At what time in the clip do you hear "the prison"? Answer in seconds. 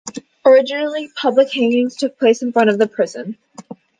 2.79-3.37